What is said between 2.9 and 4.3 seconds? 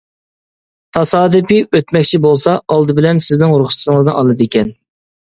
بىلەن سىزنىڭ رۇخسىتىڭىزنى